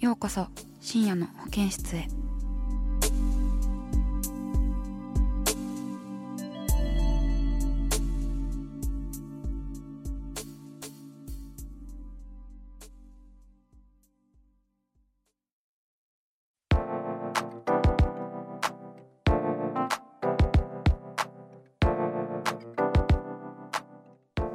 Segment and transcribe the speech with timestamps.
[0.00, 0.46] ようこそ
[0.80, 2.08] 深夜の保健室へ。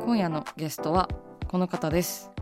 [0.03, 1.07] 今夜のゲストは
[1.47, 2.34] この方です。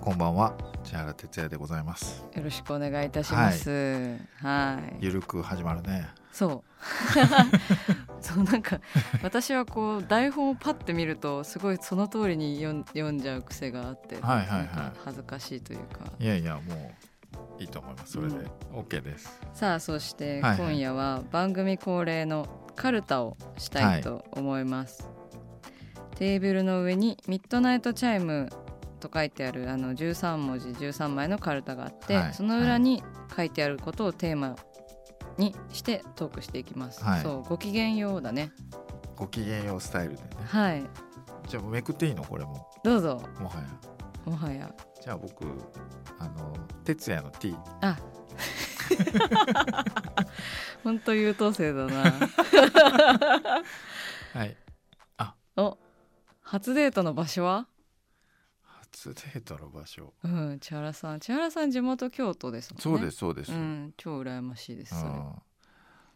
[0.00, 0.54] こんばんは。
[0.84, 2.24] 千原哲也でございます。
[2.34, 4.18] よろしくお願いいたします。
[4.40, 4.96] はい。
[5.00, 6.08] ゆるく始まるね。
[6.32, 6.84] そう。
[8.20, 8.80] そうなんか
[9.22, 14.68] 私はこう台本をパッて見るとすごいその通りに読ん読んじゃう癖があって、はいはいはい。
[15.04, 16.00] 恥ずかしいというか。
[16.18, 16.94] いやいやも
[17.58, 18.12] ういいと思います。
[18.12, 18.34] それで、
[18.72, 19.40] OK です。
[19.52, 20.58] さあそしてはいはい。
[20.58, 25.08] 今夜は番組恒例のカルタをしたいと思います、
[26.16, 28.48] テーブルの上にミッドナイトチャイム
[29.08, 32.34] と書いてあるあの13文字13枚のカルタがあって、はい。
[32.34, 33.02] その裏に
[33.36, 34.56] 書いてあることをテーマ
[35.36, 37.22] にしてトークしていきます、はい。
[37.22, 38.50] そうご機嫌ようだね。
[39.16, 40.28] ごきげんようスタイルでね。
[40.46, 40.84] はい。
[41.48, 42.24] じゃあめくっていいの？
[42.24, 42.66] これも。
[42.82, 43.22] どうぞ。
[43.38, 43.68] もはや。
[44.24, 44.74] もはや。
[45.00, 45.44] じゃあ僕
[46.18, 46.54] あの
[46.84, 47.96] 哲也の T あ。
[50.82, 52.12] 本当優等生だな。
[54.32, 54.56] はい。
[55.56, 55.78] お
[56.42, 57.68] 初デートの場所は？
[58.94, 60.12] 初デートの場所。
[60.22, 62.82] うん千原さん千原さん地元京都ですもんね。
[62.82, 65.10] そうですそうです、うん超羨ましいですそれ。
[65.10, 65.32] うん。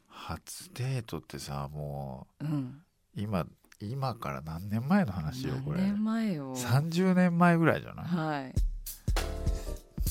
[0.08, 2.82] 初デートってさもうん。
[3.16, 3.46] う今
[3.80, 5.78] 今から何年前の話よこれ。
[5.80, 6.54] 何年前よ。
[6.56, 8.06] 30年前ぐらいじゃない？
[8.06, 8.54] はい。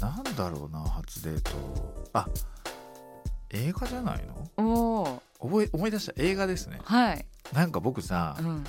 [0.01, 2.09] なんだろうな初デート。
[2.13, 2.27] あ
[3.49, 4.51] 映画じゃないの？
[4.57, 5.01] お
[5.39, 6.13] お覚え思い出した。
[6.17, 6.79] 映画ですね。
[6.83, 7.25] はい。
[7.53, 8.63] なんか僕さ、うん。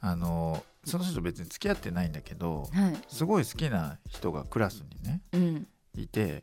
[0.00, 2.96] あのその人別に付き合ってないんだけどはい。
[3.08, 5.66] すごい好きな人がクラスにねうん。
[5.96, 6.42] いて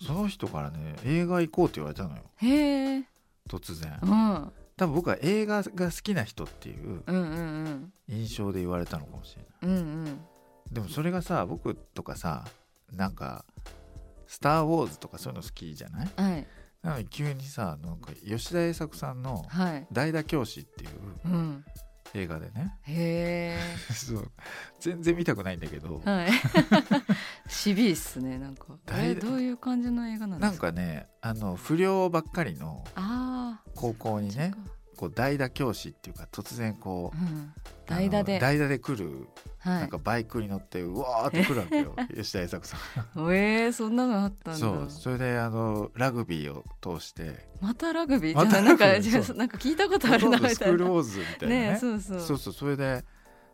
[0.00, 2.22] その人からね映画行こうって言われたのよ。
[2.36, 3.04] へえ。
[3.48, 3.98] 突然。
[4.02, 4.52] うん。
[4.76, 7.02] 多分僕は映画が好きな人っていう
[8.08, 9.76] 印象で言われたのかもしれない。
[9.76, 10.20] うんうん。
[10.70, 12.44] でもそれがさ僕とかさ
[12.92, 13.44] なんか
[14.28, 16.10] 「スター・ウォーズ」とかそういうの好きじゃない？
[16.16, 16.46] うんはい。
[16.82, 20.90] なのに急にさなんか吉田栄作さんのはい「代打教師」っていう
[21.24, 21.64] うん
[22.14, 22.78] 映画でね。
[22.82, 23.58] へ
[23.92, 24.30] そう。
[24.80, 26.02] 全然見たくないんだけど。
[26.06, 26.30] えはい。
[27.48, 28.66] しびいっすねなんか。
[28.86, 32.84] 大えどういう感じの映画なんでなんすかかねあの不良ばっかりの
[33.74, 34.54] 高校にね
[34.96, 37.52] こう代打教師っていうか突然こううん
[37.88, 38.38] 代打で。
[38.38, 39.28] 代打で来る
[39.58, 41.96] はなんかバイクに乗ってうわーって来るわけよ。
[42.14, 42.80] 吉田栄作さん。
[42.80, 42.82] い
[43.34, 44.58] えー、そんなのあったんだ。
[44.60, 44.86] そう。
[44.90, 47.48] それであのラグビーを通して。
[47.60, 48.36] またラグビー？
[48.36, 50.48] まなんかじゃあなんか聞いたことあるなみたいな。
[50.48, 51.70] どスクールウォーズみたいなね。
[51.72, 52.20] ねそうそう。
[52.20, 52.52] そうそう。
[52.52, 53.04] それで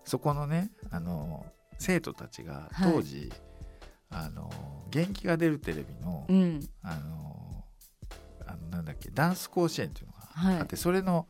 [0.05, 1.47] そこのねあの
[1.79, 2.93] 生徒たちがはい。
[2.93, 3.33] 当時、
[4.11, 4.51] あの
[4.91, 6.61] 元気が出るテレビの、うん。
[6.83, 7.65] あの
[8.47, 11.29] あのなんだっけダンス甲子園っていうのがはいあって、それの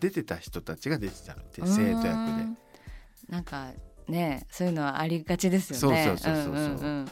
[0.00, 2.08] 出てた人たちが出てたのって生徒役で。
[2.08, 2.14] う
[2.46, 2.58] ん
[3.28, 3.68] なんか
[4.08, 6.04] ねそういうのはありがちですよね。
[6.04, 6.88] そうそうそうそうそう。
[6.90, 7.10] んん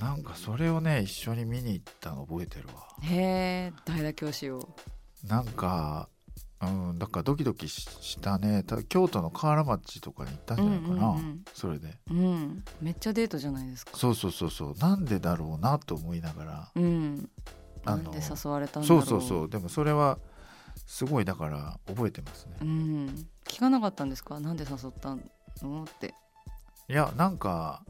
[0.00, 2.88] なんかそれをね一緒に見に行ったの覚えてるわ。
[2.98, 4.68] うんへえ代打教師を？
[5.28, 6.08] なんか
[6.60, 8.64] うんだからドキドキししたね。
[8.64, 11.44] た京都の河原町とかに行ったんじゃないかな、うんうんうん。
[11.54, 11.98] それで。
[12.10, 12.64] うん。
[12.80, 13.92] めっちゃデートじゃないですか。
[13.96, 14.74] そうそうそうそう。
[14.78, 17.30] なんでだろうなと思いながらうん。
[17.84, 19.48] あのなんで誘われたんだろそうそうそう。
[19.48, 20.18] でもそれは
[20.90, 22.56] すごいだから覚えてますね。
[22.62, 23.26] うん。
[23.46, 24.40] 聞かなかったんですか？
[24.40, 25.16] なんで誘った
[25.64, 25.84] の？
[25.84, 26.14] って。
[26.88, 27.84] いやなんか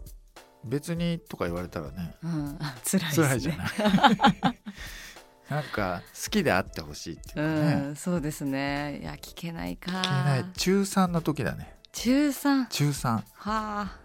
[0.65, 2.15] 別にとか言われたらね。
[2.23, 2.59] うん。
[2.61, 3.27] あ 辛いですね。
[3.27, 3.69] 辛いじゃない。
[5.49, 8.99] なんか好きであってほしいっていうかね、うんそうですね。
[9.01, 9.93] いや聞けないか。
[9.93, 10.45] 聞けない。
[10.53, 11.75] 中3の時だね。
[11.93, 13.99] 中3中3はあ。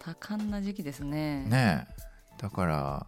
[0.00, 1.46] 多感な時期ですね。
[1.46, 2.02] ねえ。
[2.36, 3.06] だから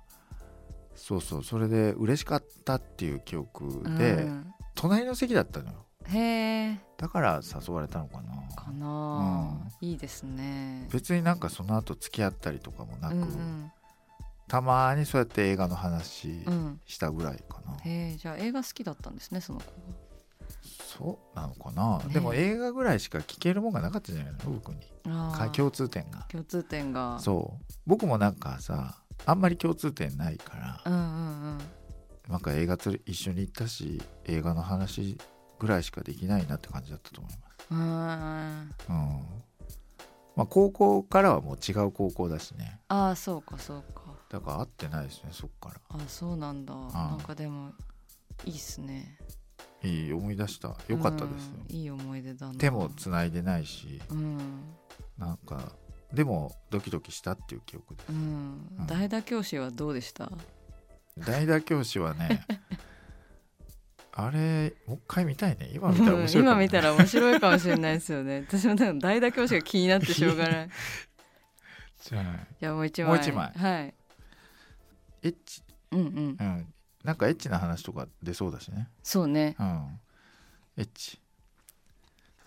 [0.97, 1.45] そうそう。
[1.45, 4.54] それで嬉しかったっていう記憶で、うん
[4.85, 5.87] 隣の席だったのよ。
[6.09, 6.19] へ
[6.73, 6.79] え。
[6.99, 8.35] だから誘われたのかな。
[8.55, 10.87] かな、いいですね。
[10.93, 13.73] 別になんかその後付き合ったりとかもなく、うんうん。
[14.47, 19.65] たまにそうやって映画の話うんしたぐらいかな、へえじゃあ映画好きだったんですねその子
[20.83, 24.39] そうなのかな、ねでも映画ぐらいしか聞けるもんがなかったじゃないの？
[24.51, 24.81] 僕に。
[25.53, 26.27] 共通点が。
[26.31, 27.19] 共通点が。
[27.21, 27.73] そう。
[27.87, 31.59] 僕もなんかさあんまり共通点ないから、うんうん
[32.29, 35.19] なんか映画と一緒に行ったし映画の話
[35.59, 37.67] ぐらいしかできないなって感じだったと思います。
[37.71, 37.79] うん。
[38.97, 39.19] うん。
[39.19, 39.25] うん
[40.37, 42.81] まあ高校からはもう違う高校だしね。
[42.89, 44.03] ああそうかそうか。
[44.29, 45.75] だから会ってないですねそっから。
[45.91, 46.75] あそうなんだ。
[46.75, 47.71] なんかでも
[48.45, 49.17] いいっすね。
[49.85, 50.77] いい思い出した。
[50.89, 52.55] よかったですよ、うんいい思い出だな。
[52.55, 54.03] 手もつないでないし。
[54.11, 54.39] うん。
[55.17, 55.71] なんか
[56.13, 58.17] でもドキドキしたっていう記憶でうん。
[58.81, 58.87] うん。
[58.89, 60.33] 代打教師はどうでした？
[61.19, 62.47] 代打教師はね
[64.17, 65.71] あれもう一回見たいね。
[65.75, 68.45] 今見たら面白いね、今見たら面白いかもしれないですよね。
[68.49, 70.71] 私も代打教師が気になってしょうがない。
[72.01, 73.09] じゃあじゃあもう一枚。
[73.09, 73.53] もう一枚。
[73.53, 73.95] はい。
[75.23, 75.63] エッチ。
[75.91, 76.37] うんうん。
[76.39, 76.75] うん。
[77.03, 78.89] なんかエッチな話とか出そうだしね。
[79.03, 79.57] そうね。
[79.59, 80.01] うん。
[80.77, 81.21] エッチ。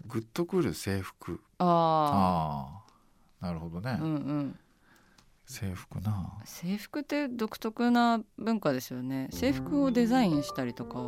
[0.06, 1.42] グッとくる制服。
[1.58, 2.84] ああ
[3.42, 4.60] あなるほどね、あうんうん
[5.48, 6.34] 制服な。
[6.46, 9.30] 制服って独特な文化ですよね。
[9.32, 11.00] 制服をデザインしたりとか。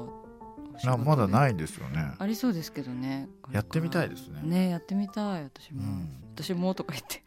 [0.86, 2.14] なまだいないんですよね。
[2.18, 3.28] ありそうですけどね。
[3.52, 4.42] やってみたいですね。
[4.44, 5.44] ねやってみたい。
[5.44, 6.10] 私も、うん。
[6.34, 7.22] 私もとか言って。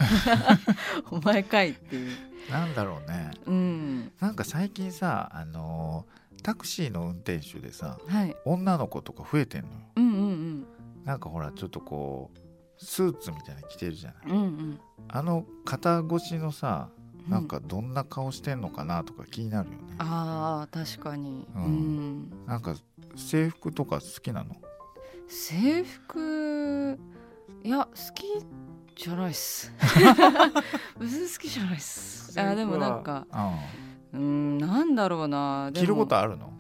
[1.13, 2.17] お前かいっていう。
[2.51, 3.31] なんだろうね。
[3.47, 4.13] うん。
[4.19, 8.35] なんか最近さあのータクシーの運転手でさはい。
[8.45, 9.75] 女の子とか増えてんのよ。
[9.97, 10.67] うんうん
[11.05, 14.23] なんかほらちょっとこうスーツみたいなの着てるじゃない。
[14.29, 14.43] うんうん。
[14.43, 21.47] うんあの肩越しのさうんなんかどんな顔してんのかなとか気になるよね、あー確かに。
[21.55, 22.21] ううん。
[22.25, 22.75] ん、なんか
[23.17, 24.57] 制服とか好きなの？
[25.29, 26.99] 制服
[27.65, 28.25] いや好き
[28.97, 29.73] じゃないっす。
[31.01, 32.39] 別に好きじゃないっす。
[32.41, 33.27] あでもなんか
[34.13, 35.71] ううんなんだろうな。
[35.71, 36.53] でもん着ることあるの？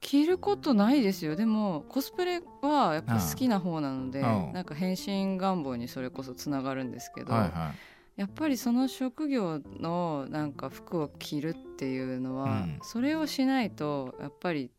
[0.00, 1.34] 着ることないですよ。
[1.34, 4.52] でもコスプレはやっぱ好きな方なので、うん。
[4.52, 7.72] なんか変身願望にそれこそつながるんですけど、はいは
[8.18, 12.78] やっぱりその職業のなんか服を着るっていうのは、うん。
[12.82, 14.72] それをしないとやっぱり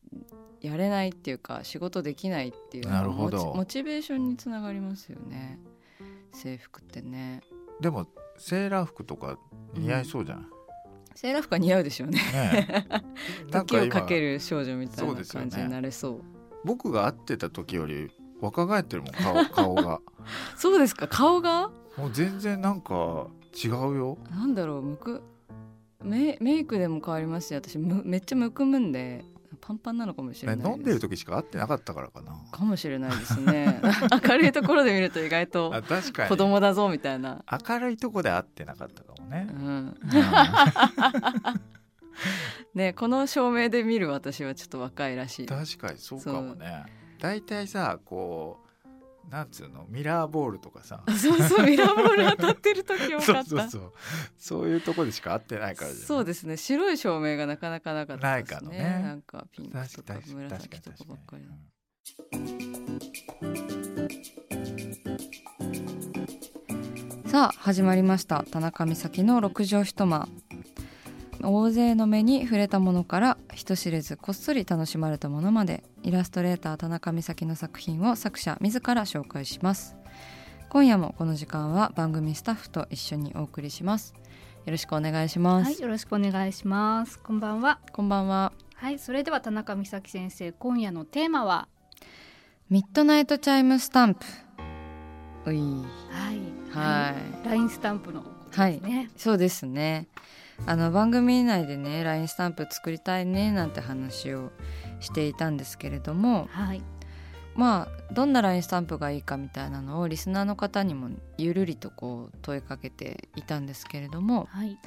[0.59, 3.37] やれないっていうか仕事できないっていうなるほど。
[3.37, 5.57] モチモチベーションにつながりますよね。
[6.33, 7.39] 制服ってね。
[7.79, 8.07] いでも
[8.37, 9.39] セーラー服とか
[9.73, 10.45] 似合いそうじゃない、
[11.15, 12.19] セーラー服は似合うでしょうね。
[12.19, 12.87] ね
[13.51, 16.21] 時を今かける少女みたいな感じになれそう。
[16.65, 20.01] 僕が会ってた時より若返ってるもん顔顔が。
[20.57, 21.07] そうですか？
[21.07, 21.71] 顔が？
[21.99, 24.17] もう全然なんか違うよ。
[24.31, 25.21] なんだろうむく
[26.01, 29.25] メメイクでも変わりますし私むめっちゃむくむんで
[29.59, 32.37] パンパンなのかもしれない飲んでる時しか会ってなかったからかな。
[32.51, 33.81] かもしれないですね。
[34.29, 35.73] 明るいところで見ると意外と
[36.29, 39.49] 子供だぞみたいな、明るいとこで会ってなかったかもね。
[39.51, 39.99] う、ん、うん。
[42.73, 45.45] ねこの照明で見る私はちょっと若いらしい。
[45.47, 46.85] 確かにそうかもね。
[47.19, 48.68] 大体さこう
[49.29, 49.85] なんつうの？
[49.89, 51.03] ミラーボールとかさ。
[51.07, 53.55] そうそう ミラーボール当たってる時多そかった。
[53.55, 53.93] うそうそう。
[54.37, 56.57] そういうとこでしか会ってないからそうですね。
[56.57, 58.57] 白い照明がなかなかなかったですね。
[58.57, 59.03] ないかのね。
[59.03, 62.69] なんかピンクとか紫とかばっかりうん
[67.29, 68.43] さあ始まりました。
[68.51, 70.27] 田中美咲の六畳一間
[71.41, 79.95] 大勢の目に触れたものから人知れずこっそり楽しまれたものまでイラストレーター田中美咲の作品を作者自ら紹介します
[80.69, 84.13] 今夜もこの時間は番組スタッフと一緒にお送りします
[84.65, 87.17] よろしくお願いします、はい、よろしくお願いします。
[87.17, 87.79] こんばんは。
[87.91, 91.67] こんばんははい、それでは田中美咲先生、今夜のテーマは？
[92.69, 94.25] ミッドナイトチャイムスタンプ
[95.45, 96.39] ういはい。
[96.71, 99.09] はいラインスタンプのことですね。
[99.17, 100.07] そうですね
[100.65, 104.51] あの番組内でね LINE スタンプ作りたいねなんて話を
[104.99, 106.83] していたんですけれどもはい。
[107.55, 114.77] まあどんな LINE スタンプがいいかみたいなのをリスナーの方にもゆるりとこう問いかけていたんですけれどもはい。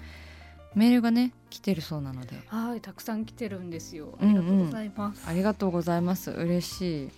[0.75, 4.17] メールがね来てるそうなのではい、たくさん来てるんですよ。
[4.21, 5.25] あうんうんりがとうございます。
[5.27, 7.11] ありがとうございます嬉しい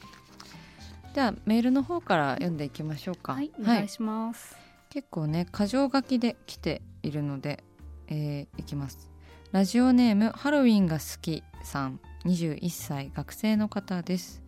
[1.15, 4.57] ではメールの方から読んでいきましょうかはい、お願いします。
[4.91, 7.63] 結構ね箇条書きで来ているので、
[8.09, 9.11] えーいきます。
[9.53, 12.01] ラジオネームハロウィンが好きさん。
[12.25, 14.43] 21歳学生の方です、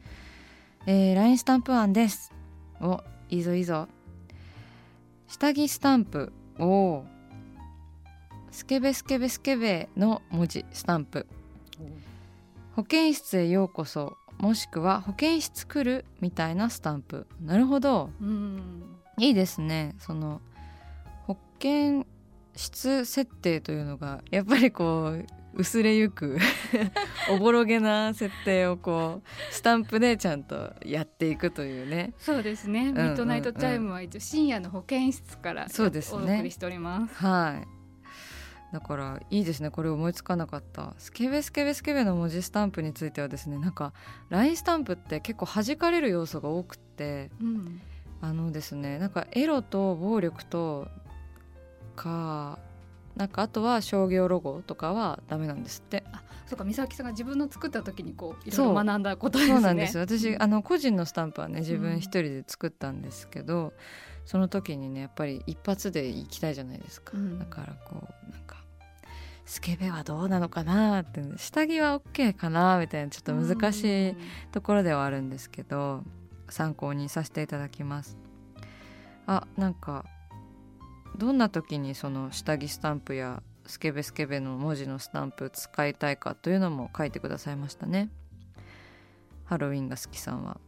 [0.87, 2.33] えー、LINE スタンプ案です。
[2.81, 3.89] おいいぞいいぞ。
[5.29, 6.33] 下着スタンプ。
[6.59, 7.05] おー。
[8.51, 11.27] スケベスケベスケベの文字スタンプ。
[12.75, 14.17] 保健室へようこそ。
[14.39, 17.27] もしくは保健室来るみたいなスタンプ。
[17.43, 18.11] なるほど。
[18.21, 18.85] うん。
[19.19, 19.95] いいですね。
[19.99, 20.41] その
[21.27, 22.07] 保健
[22.57, 26.39] 室設定というのがやっぱりこう薄れゆく
[27.31, 32.13] おぼろげな設定をこうスタンプでちゃんとやっていくというね。
[32.19, 36.21] そうですね、んミッドナイトチャイムは一応深夜の保健室からそうですね。
[36.21, 37.15] お送りしております。
[37.15, 37.77] はい。
[38.73, 39.71] だからいいですね。
[39.71, 40.95] これ思いつかなかった。
[40.99, 43.95] スケベスケベスケベの文字スタンプについてはですねなんか
[44.29, 47.31] LINE スタンプって結構弾かれる要素が多くって。
[47.41, 47.81] うん。
[48.21, 50.89] あのですねなんかエロと暴力と
[51.97, 52.59] か
[53.17, 56.05] なんかあとは商業ロゴとかはダメなんですって。
[56.47, 59.55] そうか美咲さんが自分の作った時にこういろいろ学んだことですね。
[59.55, 59.99] そうなんです。
[59.99, 60.43] 私、うん。
[60.43, 61.81] あの個人のスタンプはね自うん。
[61.81, 63.73] 分一人で作ったんですけど、
[64.25, 67.39] その時にねやっぱり一発で行きたいじゃないですか、うん。
[67.39, 68.59] だからこうなんか
[69.45, 74.17] スケベはどうなのかなって下着は OK かなみたいなちょっと難しい
[74.53, 76.05] ところではあるんですけど
[76.49, 78.17] 参考にさせていただきます。
[79.27, 80.05] あなんか
[81.17, 88.11] どんな時にその下着スタンプやスケベスケベの文字のスタンプ使いたいかというのも書いてくださいましたね
[89.45, 90.59] ハロウィンが好きさんは、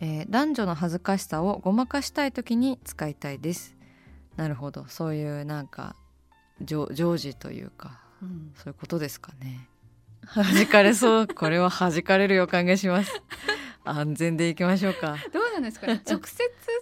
[0.00, 3.76] えー男女の恥ずかしさをごまかしたい時に使いたいです
[4.36, 5.96] なるほどそういうなんか
[6.62, 9.68] 常常時というかうんそういうことですかね。
[10.34, 11.26] 弾かれそう。
[11.26, 13.12] これは弾かれる予感がします。
[13.84, 15.16] 安全でいきましょうか。
[15.32, 16.36] どうなんですかね 直接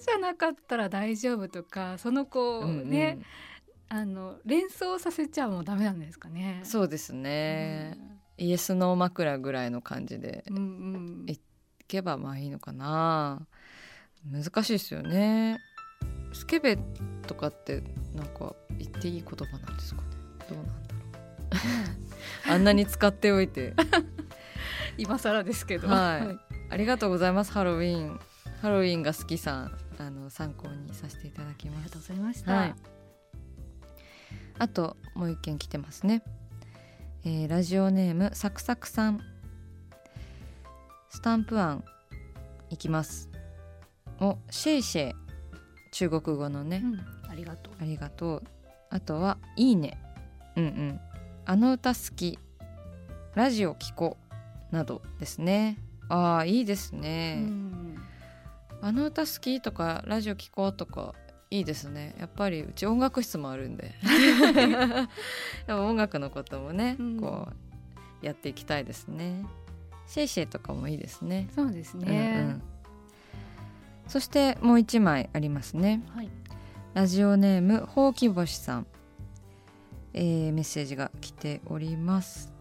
[0.06, 3.18] じゃなかったら大丈夫とかその子うんうんね、
[3.88, 7.98] あの連想させちゃうもダメなんですかねそうですね。
[8.36, 11.40] イエスの枕ぐらいの感じでうんうんいい
[11.88, 13.46] けばまあいいのかな。
[14.30, 15.58] 難しいですよね。
[16.32, 16.78] スケベ
[17.26, 17.82] とかって
[18.14, 20.08] なんか言っていい言葉なんですかね。
[20.48, 21.00] どうなんだろ
[22.48, 22.52] う。
[22.52, 23.74] あんなに使っておいて。
[24.98, 27.52] 今更ですけどはいありがとうございます。
[27.52, 28.20] ハロウィン。
[28.62, 31.98] ハロウィンが好きさん、あの参考にさせていただきますありがと。
[31.98, 32.74] うございました、はい。
[34.58, 36.22] あともう一件来てますね。
[37.24, 39.20] えーラジオネームサクサクさん。
[41.08, 41.84] スタンプ案
[42.70, 43.28] いきます。
[44.20, 45.14] おシェイシェイ
[45.90, 48.42] 中国語のね、うんありがとうありがとう。
[48.90, 49.98] あとはいいね。
[50.56, 51.00] うんうん。
[51.46, 52.38] あの歌好き。
[53.34, 54.16] ラジオ聞こ
[54.72, 55.78] うなどですね。
[56.10, 57.44] ああいいですね。
[57.46, 57.96] うん。
[58.82, 61.14] あの歌好きとかラジオ聞こうとか
[61.50, 62.14] いいですね。
[62.18, 63.94] やっぱりうち音楽室もあるんで。
[64.04, 65.08] やっ
[65.66, 67.20] ぱ音楽のこともね、うん。
[67.20, 67.48] こ
[68.22, 69.46] うやっていきたいですね。
[70.06, 71.48] シェイシェイとかもいいですね。
[71.54, 72.62] そうですうんうねん、
[74.08, 76.02] そしてもう一枚ありますね。
[76.14, 76.30] はい。
[76.92, 78.86] ラジオネームほうきぼしさん、
[80.12, 82.52] えーメッセージが来ております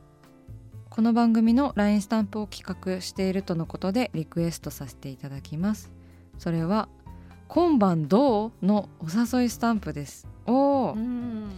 [0.99, 5.93] この番組の LINE スタンプを企画しているとのことでリクエストさせていただきます。
[6.37, 6.89] それは
[7.47, 10.27] 「今晩どう?」のお誘いスタンプです。
[10.45, 10.95] おー。
[10.95, 11.51] うん。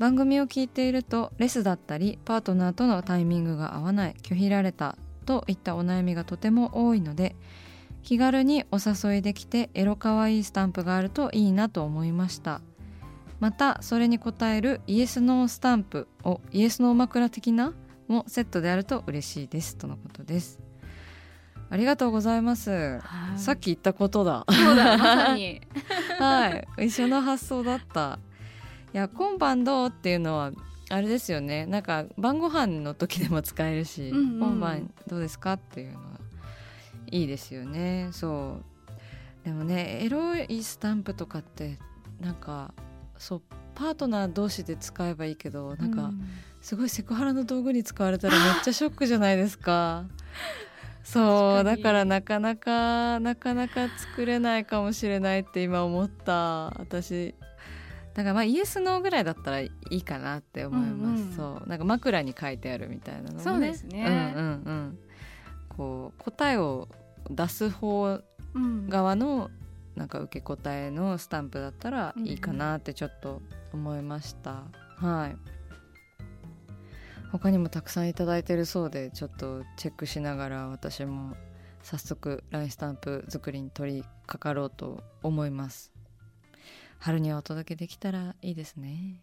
[0.00, 7.36] 番組を聞いているとレスだったりパートナーとのタイミングが合わない拒否られたといったお悩みがとても多いので
[8.02, 12.60] 気軽にお誘いできてエロかわいいスタンプがあるといいなと思いました。
[13.38, 17.72] またそれに応えるイエス・ノースタンプをイエス・ノー枕的な
[18.10, 20.60] もセットであると嬉しいですとのことです
[21.70, 22.98] ありがとうございます、は
[23.36, 25.62] いさっき言ったことだそうだ まさに
[26.20, 26.48] は
[26.78, 28.18] い、一緒の発想だった。
[28.92, 30.52] いや、今晩どうっていうのは。
[30.92, 31.66] あれですよね。
[31.66, 36.20] なんか晩ご飯の時でも使えるし、うんうん今晩どうですかっていうのは
[37.12, 38.08] いいですよね。
[38.10, 38.58] そ
[39.42, 39.44] う。
[39.44, 41.78] でもね、エロいスタンプとかって、
[42.20, 42.74] なんか。
[43.20, 43.42] そう、
[43.74, 46.12] パートナー同士で使えばいいけど、なんかう。
[46.62, 50.06] すごいセクハラの道具に使われたらめっちゃショックじゃないですか。
[51.04, 57.34] そうだからなかなかなかなか作れないかもしれないって今思った私。
[58.14, 61.36] だからまあイエスノーぐらいだったらいいかなって思います、うんうん。
[61.36, 63.42] そうなんか枕に書いてあるみたいなのもね。
[63.42, 64.34] そうですね。
[64.34, 64.98] うんうんうん。
[65.68, 66.88] こう答えを
[67.30, 68.20] 出す方
[68.54, 68.88] うん。
[68.88, 69.50] 側の
[69.96, 73.42] なんか受け答えのスタンプだったらいいかなってちょっと
[73.72, 74.64] 思いました、
[74.96, 75.36] はい。
[77.32, 78.24] 他にもたくさんいいて
[78.56, 81.36] るそうでちょっとチェックしながら私も
[81.82, 85.92] 早速 LINE スタンプ作りに取り掛かろうと思います。
[86.98, 89.22] 春にはお届けできたらいいですね。